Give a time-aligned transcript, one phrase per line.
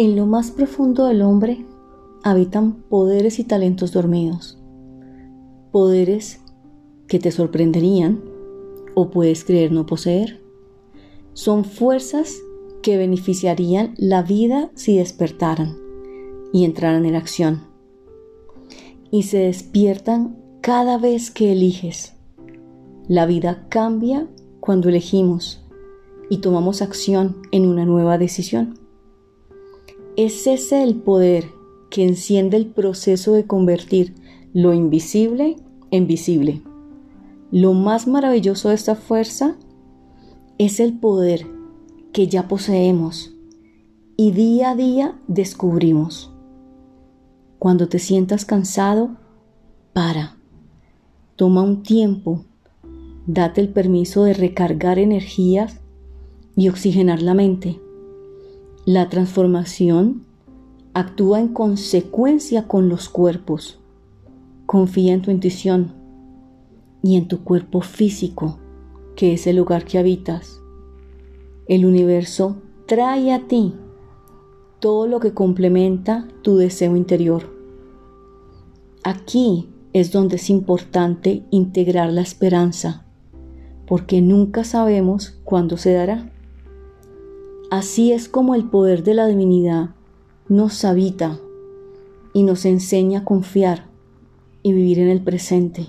[0.00, 1.66] En lo más profundo del hombre
[2.22, 4.58] habitan poderes y talentos dormidos.
[5.72, 6.40] Poderes
[7.06, 8.24] que te sorprenderían
[8.94, 10.40] o puedes creer no poseer.
[11.34, 12.34] Son fuerzas
[12.82, 15.76] que beneficiarían la vida si despertaran
[16.50, 17.64] y entraran en acción.
[19.10, 22.14] Y se despiertan cada vez que eliges.
[23.06, 24.26] La vida cambia
[24.60, 25.62] cuando elegimos
[26.30, 28.80] y tomamos acción en una nueva decisión.
[30.16, 31.46] Es ese el poder
[31.90, 34.14] que enciende el proceso de convertir
[34.52, 35.56] lo invisible
[35.90, 36.62] en visible.
[37.52, 39.56] Lo más maravilloso de esta fuerza
[40.58, 41.46] es el poder
[42.12, 43.34] que ya poseemos
[44.16, 46.32] y día a día descubrimos.
[47.58, 49.16] Cuando te sientas cansado,
[49.92, 50.36] para.
[51.36, 52.44] Toma un tiempo,
[53.26, 55.80] date el permiso de recargar energías
[56.56, 57.80] y oxigenar la mente.
[58.86, 60.24] La transformación
[60.94, 63.78] actúa en consecuencia con los cuerpos.
[64.64, 65.92] Confía en tu intuición
[67.02, 68.58] y en tu cuerpo físico,
[69.16, 70.62] que es el lugar que habitas.
[71.68, 73.74] El universo trae a ti
[74.78, 77.54] todo lo que complementa tu deseo interior.
[79.04, 83.04] Aquí es donde es importante integrar la esperanza,
[83.86, 86.32] porque nunca sabemos cuándo se dará.
[87.70, 89.90] Así es como el poder de la divinidad
[90.48, 91.38] nos habita
[92.34, 93.86] y nos enseña a confiar
[94.64, 95.86] y vivir en el presente,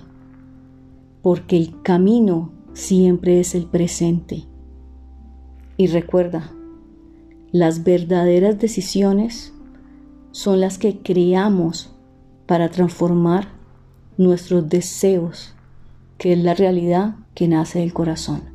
[1.22, 4.44] porque el camino siempre es el presente.
[5.76, 6.52] Y recuerda,
[7.50, 9.52] las verdaderas decisiones
[10.30, 11.92] son las que creamos
[12.46, 13.48] para transformar
[14.16, 15.56] nuestros deseos,
[16.16, 18.51] que es la realidad que nace del corazón.